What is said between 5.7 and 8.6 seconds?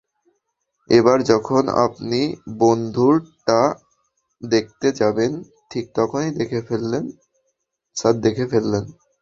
ঠিক তখনই স্যার দেখে